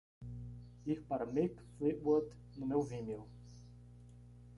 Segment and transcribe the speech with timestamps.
[0.93, 3.29] Ir para Mick Fleetwood no meu Vimeo